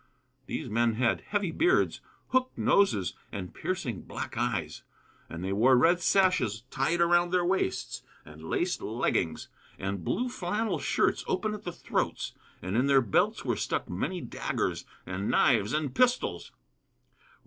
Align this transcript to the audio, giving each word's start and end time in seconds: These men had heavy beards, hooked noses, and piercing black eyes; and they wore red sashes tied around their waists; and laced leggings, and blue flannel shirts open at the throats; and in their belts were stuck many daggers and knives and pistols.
These 0.47 0.67
men 0.67 0.95
had 0.95 1.21
heavy 1.21 1.51
beards, 1.51 2.01
hooked 2.29 2.57
noses, 2.57 3.13
and 3.31 3.53
piercing 3.53 4.01
black 4.01 4.35
eyes; 4.35 4.81
and 5.29 5.43
they 5.43 5.53
wore 5.53 5.77
red 5.77 6.01
sashes 6.01 6.63
tied 6.71 6.99
around 6.99 7.29
their 7.29 7.45
waists; 7.45 8.01
and 8.25 8.41
laced 8.43 8.81
leggings, 8.81 9.47
and 9.77 10.03
blue 10.03 10.27
flannel 10.27 10.79
shirts 10.79 11.23
open 11.27 11.53
at 11.53 11.65
the 11.65 11.71
throats; 11.71 12.33
and 12.63 12.75
in 12.75 12.87
their 12.87 13.01
belts 13.01 13.45
were 13.45 13.55
stuck 13.55 13.91
many 13.91 14.21
daggers 14.21 14.85
and 15.05 15.29
knives 15.29 15.71
and 15.71 15.93
pistols. 15.93 16.51